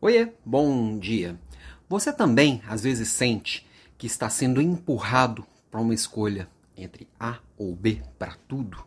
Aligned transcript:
Oiê, 0.00 0.28
bom 0.44 0.96
dia. 0.96 1.36
Você 1.88 2.12
também 2.12 2.62
às 2.68 2.84
vezes 2.84 3.08
sente 3.08 3.66
que 3.98 4.06
está 4.06 4.30
sendo 4.30 4.62
empurrado 4.62 5.44
para 5.68 5.80
uma 5.80 5.92
escolha 5.92 6.48
entre 6.76 7.08
A 7.18 7.40
ou 7.56 7.74
B 7.74 8.00
para 8.16 8.36
tudo? 8.46 8.78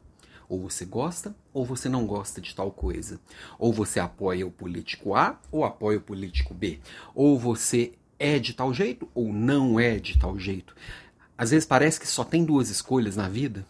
Ou 0.47 0.61
você 0.61 0.85
gosta 0.85 1.35
ou 1.53 1.65
você 1.65 1.89
não 1.89 2.05
gosta 2.05 2.39
de 2.39 2.55
tal 2.55 2.71
coisa. 2.71 3.19
Ou 3.59 3.73
você 3.73 3.99
apoia 3.99 4.47
o 4.47 4.51
político 4.51 5.13
A 5.13 5.37
ou 5.51 5.65
apoia 5.65 5.97
o 5.97 6.01
político 6.01 6.53
B. 6.53 6.79
Ou 7.13 7.37
você 7.37 7.91
é 8.17 8.39
de 8.39 8.53
tal 8.53 8.73
jeito 8.73 9.05
ou 9.13 9.33
não 9.33 9.78
é 9.78 9.99
de 9.99 10.17
tal 10.17 10.39
jeito. 10.39 10.73
Às 11.37 11.51
vezes 11.51 11.65
parece 11.65 11.99
que 11.99 12.07
só 12.07 12.23
tem 12.23 12.46
duas 12.46 12.69
escolhas 12.69 13.17
na 13.17 13.28
vida, 13.28 13.65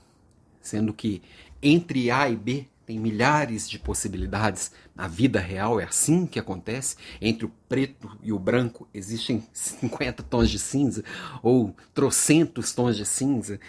sendo 0.62 0.94
que 0.94 1.24
entre 1.60 2.12
A 2.12 2.30
e 2.30 2.36
B 2.36 2.68
tem 2.86 3.00
milhares 3.00 3.70
de 3.70 3.80
possibilidades. 3.80 4.72
Na 4.96 5.08
vida 5.08 5.40
real 5.40 5.80
é 5.80 5.86
assim 5.86 6.26
que 6.26 6.40
acontece. 6.40 6.96
Entre 7.22 7.46
o 7.46 7.52
preto 7.70 8.10
e 8.22 8.32
o 8.32 8.40
branco 8.40 8.88
existem 8.94 9.44
50 9.54 10.24
tons 10.24 10.50
de 10.50 10.60
cinza 10.60 11.04
ou 11.42 11.76
trocentos 11.94 12.74
tons 12.74 12.98
de 12.98 13.06
cinza. 13.06 13.60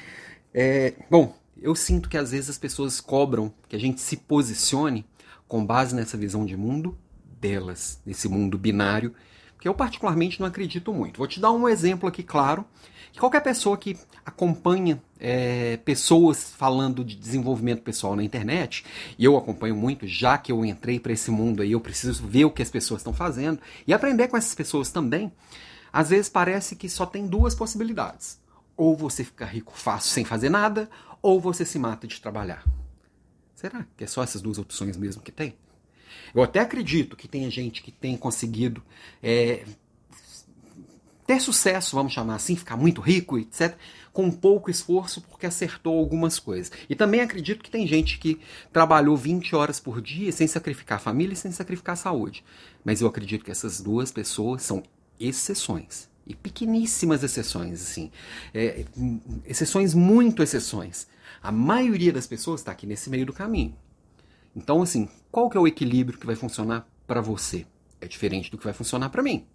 É, 0.53 0.95
bom, 1.11 1.37
eu 1.61 1.75
sinto 1.75 2.09
que 2.09 2.17
às 2.17 2.33
vezes 2.33 2.51
as 2.51 2.59
pessoas 2.59 3.01
cobram 3.01 3.53
que 3.69 3.77
a 3.77 3.79
gente 3.79 4.01
se 4.01 4.17
posicione 4.17 5.07
com 5.47 5.65
base 5.65 5.95
nessa 5.95 6.17
visão 6.17 6.45
de 6.45 6.57
mundo 6.57 6.99
delas, 7.41 8.01
nesse 8.07 8.29
mundo 8.29 8.57
binário, 8.57 9.15
que 9.61 9.69
eu 9.69 9.75
particularmente 9.75 10.41
não 10.41 10.47
acredito 10.47 10.93
muito. 10.93 11.19
Vou 11.19 11.27
te 11.27 11.39
dar 11.39 11.53
um 11.53 11.69
exemplo 11.69 12.09
aqui 12.09 12.23
claro, 12.23 12.65
que 13.13 13.21
qualquer 13.21 13.43
pessoa 13.43 13.77
que 13.77 13.97
acompanha 14.25 15.01
é, 15.21 15.77
pessoas 15.79 16.51
falando 16.57 17.05
de 17.05 17.15
desenvolvimento 17.15 17.83
pessoal 17.83 18.17
na 18.17 18.25
internet, 18.25 18.85
e 19.19 19.25
eu 19.25 19.37
acompanho 19.37 19.77
muito, 19.77 20.07
já 20.07 20.39
que 20.39 20.51
eu 20.51 20.65
entrei 20.65 20.99
para 20.99 21.13
esse 21.13 21.31
mundo 21.31 21.61
aí, 21.61 21.73
eu 21.73 21.81
preciso 21.81 22.27
ver 22.27 22.47
o 22.47 22.51
que 22.51 22.63
as 22.63 22.71
pessoas 22.71 23.01
estão 23.01 23.13
fazendo 23.13 23.61
e 23.87 23.93
aprender 23.93 24.29
com 24.29 24.37
essas 24.37 24.55
pessoas 24.55 24.91
também. 24.91 25.31
Às 25.93 26.09
vezes 26.09 26.31
parece 26.31 26.75
que 26.75 26.89
só 26.89 27.05
tem 27.05 27.27
duas 27.27 27.55
possibilidades. 27.55 28.41
Ou 28.75 28.97
você 28.97 29.23
fica 29.23 29.45
rico 29.45 29.75
fácil 29.77 30.11
sem 30.11 30.25
fazer 30.25 30.49
nada, 30.49 30.89
ou 31.21 31.39
você 31.39 31.67
se 31.67 31.79
mata 31.79 32.07
de 32.07 32.19
trabalhar. 32.19 32.65
Será 33.55 33.87
que 33.97 34.05
é 34.05 34.07
só 34.07 34.23
essas 34.23 34.41
duas 34.41 34.59
opções 34.59 34.97
mesmo 34.97 35.23
que 35.23 35.31
tem? 35.31 35.55
Eu 36.35 36.43
até 36.43 36.61
acredito 36.61 37.17
que 37.17 37.29
tenha 37.29 37.51
gente 37.51 37.83
que 37.83 37.93
tenha 37.93 38.17
conseguido 38.17 38.83
é, 39.23 39.65
ter 41.27 41.41
sucesso, 41.41 41.97
vamos 41.97 42.13
chamar 42.13 42.35
assim, 42.35 42.57
ficar 42.57 42.77
muito 42.77 43.01
rico, 43.01 43.39
etc., 43.39 43.77
com 44.13 44.31
pouco 44.31 44.71
esforço 44.71 45.23
porque 45.23 45.47
acertou 45.47 45.99
algumas 45.99 46.39
coisas. 46.39 46.71
E 46.89 46.95
também 46.95 47.21
acredito 47.21 47.63
que 47.63 47.71
tem 47.71 47.87
gente 47.87 48.19
que 48.19 48.41
trabalhou 48.73 49.17
20 49.17 49.55
horas 49.57 49.81
por 49.81 50.01
dia 50.01 50.31
sem 50.33 50.47
sacrificar 50.47 50.97
a 50.97 51.01
família 51.01 51.33
e 51.33 51.37
sem 51.37 51.51
sacrificar 51.51 51.95
a 51.95 51.97
saúde. 51.97 52.45
Mas 52.85 53.01
eu 53.01 53.09
acredito 53.09 53.45
que 53.45 53.51
essas 53.51 53.81
duas 53.81 54.11
pessoas 54.11 54.63
são 54.63 54.83
exceções. 55.19 56.11
E 56.27 56.35
pequeníssimas 56.35 57.23
exceções, 57.23 57.83
assim. 57.83 58.11
É, 58.55 58.85
exceções, 59.45 59.95
muito 59.95 60.43
exceções. 60.43 61.07
A 61.43 61.51
maioria 61.51 62.13
das 62.13 62.27
pessoas 62.27 62.61
está 62.61 62.71
aqui 62.71 62.87
nesse 62.87 63.11
meio 63.11 63.27
do 63.27 63.33
caminho. 63.33 63.77
Então, 64.55 64.83
assim, 64.83 65.09
qual 65.31 65.49
que 65.49 65.57
é 65.57 65.61
o 65.61 65.67
equilíbrio 65.67 66.19
que 66.19 66.27
vai 66.27 66.37
funcionar 66.37 66.87
para 67.07 67.21
você? 67.21 67.67
É 68.01 68.07
diferente 68.07 68.51
do 68.51 68.59
que 68.59 68.65
vai 68.65 68.73
funcionar 68.73 69.09
para 69.09 69.23
mim. 69.23 69.47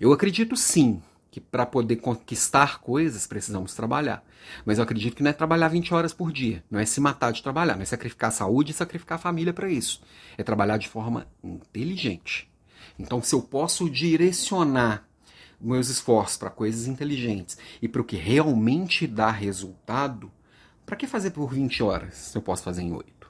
Eu 0.00 0.12
acredito 0.12 0.56
sim 0.56 1.00
que 1.32 1.40
para 1.40 1.64
poder 1.64 1.96
conquistar 1.96 2.80
coisas 2.80 3.26
precisamos 3.26 3.74
trabalhar. 3.74 4.22
Mas 4.66 4.76
eu 4.76 4.84
acredito 4.84 5.16
que 5.16 5.22
não 5.22 5.30
é 5.30 5.32
trabalhar 5.32 5.68
20 5.68 5.94
horas 5.94 6.12
por 6.12 6.30
dia, 6.30 6.62
não 6.70 6.78
é 6.78 6.84
se 6.84 7.00
matar 7.00 7.32
de 7.32 7.42
trabalhar, 7.42 7.74
não 7.74 7.82
é 7.82 7.86
sacrificar 7.86 8.28
a 8.28 8.32
saúde 8.32 8.70
e 8.70 8.74
sacrificar 8.74 9.16
a 9.16 9.20
família 9.20 9.52
para 9.52 9.70
isso. 9.70 10.02
É 10.36 10.42
trabalhar 10.42 10.76
de 10.76 10.88
forma 10.88 11.26
inteligente. 11.42 12.50
Então, 12.98 13.22
se 13.22 13.34
eu 13.34 13.40
posso 13.40 13.88
direcionar 13.88 15.08
meus 15.58 15.88
esforços 15.88 16.36
para 16.36 16.50
coisas 16.50 16.86
inteligentes 16.86 17.56
e 17.80 17.88
para 17.88 18.02
o 18.02 18.04
que 18.04 18.16
realmente 18.16 19.06
dá 19.06 19.30
resultado, 19.30 20.30
para 20.84 20.96
que 20.96 21.06
fazer 21.06 21.30
por 21.30 21.50
20 21.50 21.82
horas 21.82 22.14
se 22.14 22.36
eu 22.36 22.42
posso 22.42 22.62
fazer 22.62 22.82
em 22.82 22.92
8? 22.92 23.21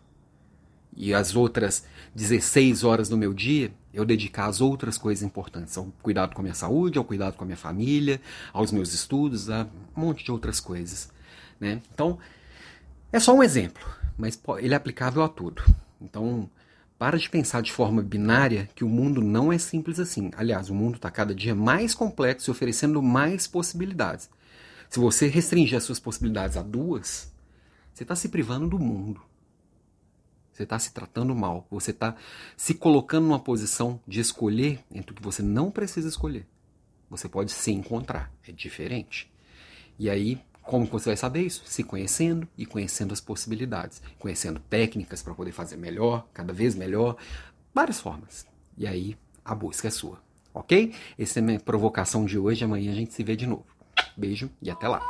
E 0.95 1.15
as 1.15 1.35
outras 1.35 1.85
16 2.15 2.85
horas 2.85 3.09
do 3.09 3.17
meu 3.17 3.33
dia 3.33 3.73
eu 3.93 4.05
dedicar 4.05 4.47
às 4.47 4.61
outras 4.61 4.97
coisas 4.97 5.23
importantes, 5.23 5.77
ao 5.77 5.85
cuidado 6.03 6.35
com 6.35 6.41
a 6.41 6.45
minha 6.45 6.55
saúde, 6.55 6.99
ao 6.99 7.05
cuidado 7.05 7.37
com 7.37 7.45
a 7.45 7.47
minha 7.47 7.57
família, 7.57 8.21
aos 8.53 8.73
meus 8.73 8.95
estudos, 8.95 9.51
a 9.51 9.67
um 9.97 10.01
monte 10.01 10.25
de 10.25 10.33
outras 10.33 10.61
coisas. 10.61 11.11
Né? 11.61 11.83
Então, 11.93 12.19
é 13.13 13.21
só 13.21 13.35
um 13.35 13.43
exemplo, 13.43 13.83
mas 14.17 14.41
ele 14.59 14.73
é 14.73 14.77
aplicável 14.77 15.23
a 15.23 15.29
tudo. 15.29 15.63
Então, 16.01 16.49
para 16.99 17.19
de 17.19 17.29
pensar 17.29 17.63
de 17.63 17.73
forma 17.73 18.01
binária 18.01 18.69
que 18.75 18.85
o 18.85 18.89
mundo 18.89 19.21
não 19.21 19.53
é 19.53 19.59
simples 19.59 19.99
assim. 19.99 20.31
Aliás, 20.37 20.71
o 20.71 20.75
mundo 20.75 20.97
está 20.97 21.11
cada 21.11 21.35
dia 21.35 21.55
mais 21.55 21.95
complexo 21.95 22.49
e 22.49 22.53
oferecendo 22.53 23.03
mais 23.03 23.47
possibilidades. 23.47 24.31
Se 24.89 24.99
você 24.99 25.27
restringir 25.27 25.77
as 25.77 25.85
suas 25.85 25.99
possibilidades 25.99 26.57
a 26.57 26.63
duas, 26.63 27.33
você 27.93 28.05
está 28.05 28.15
se 28.15 28.29
privando 28.29 28.69
do 28.69 28.79
mundo. 28.79 29.21
Você 30.53 30.65
está 30.65 30.79
se 30.79 30.93
tratando 30.93 31.35
mal. 31.35 31.67
Você 31.71 31.91
está 31.91 32.15
se 32.57 32.75
colocando 32.75 33.27
numa 33.27 33.41
posição 33.41 34.01
de 34.07 34.21
escolher 34.21 34.81
entre 34.91 35.13
o 35.13 35.15
que 35.15 35.23
você 35.23 35.43
não 35.43 35.71
precisa 35.71 36.09
escolher. 36.09 36.47
Você 37.09 37.29
pode 37.29 37.53
se 37.53 37.73
encontrar. 37.73 38.33
É 38.47 38.53
diferente. 38.53 39.33
E 39.99 40.09
aí, 40.09 40.41
como 40.63 40.87
você 40.87 41.11
vai 41.11 41.17
saber 41.17 41.43
isso? 41.43 41.63
Se 41.67 41.83
conhecendo 41.83 42.47
e 42.57 42.65
conhecendo 42.65 43.13
as 43.13 43.21
possibilidades, 43.21 44.03
conhecendo 44.19 44.61
técnicas 44.61 45.23
para 45.23 45.35
poder 45.35 45.53
fazer 45.53 45.77
melhor, 45.77 46.27
cada 46.33 46.53
vez 46.53 46.75
melhor, 46.75 47.17
várias 47.75 48.01
formas. 48.01 48.47
E 48.77 48.87
aí 48.87 49.17
a 49.45 49.55
busca 49.55 49.89
é 49.89 49.91
sua, 49.91 50.21
ok? 50.55 50.95
Essa 51.19 51.41
é 51.41 51.43
a 51.43 51.45
minha 51.45 51.61
provocação 51.61 52.25
de 52.25 52.39
hoje. 52.39 52.65
Amanhã 52.65 52.93
a 52.93 52.95
gente 52.95 53.13
se 53.13 53.23
vê 53.23 53.37
de 53.37 53.47
novo. 53.47 53.67
Beijo 54.17 54.51
e 54.61 54.71
até 54.71 54.89
lá. 54.89 55.03